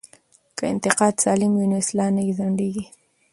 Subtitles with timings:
[0.57, 2.85] که انتقاد سالم وي نو اصلاح نه ځنډیږي.